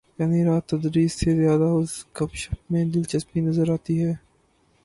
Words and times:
یعنی 0.19 0.45
راہ 0.45 0.59
تدریس 0.59 1.13
سے 1.13 1.35
زیادہ 1.35 1.63
اس 1.63 2.05
گپ 2.15 2.33
شپ 2.33 2.71
میں 2.71 2.85
دلچسپی 2.85 3.39
نظر 3.39 3.69
آتی 3.73 4.03
ہے۔ 4.03 4.13